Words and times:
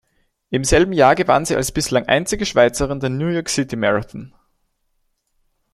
Im 0.49 0.63
selben 0.63 0.93
Jahr 0.93 1.13
gewann 1.13 1.45
sie 1.45 1.55
als 1.55 1.71
bislang 1.71 2.07
einzige 2.07 2.47
Schweizerin 2.47 2.99
den 2.99 3.19
New-York-City-Marathon. 3.19 4.33